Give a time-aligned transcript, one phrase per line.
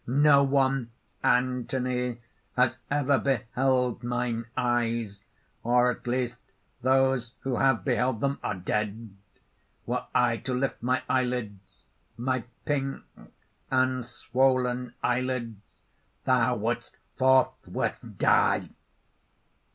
[0.07, 0.89] "No one,
[1.23, 2.17] Anthony,
[2.57, 5.21] has ever beheld mine eyes,
[5.61, 6.39] or at least,
[6.81, 9.15] those who have beheld them are dead.
[9.85, 11.83] Were I to lift my eyelids
[12.17, 13.03] my pink
[13.69, 15.83] and swollen eyelids,
[16.25, 18.69] thou wouldst forthwith die!"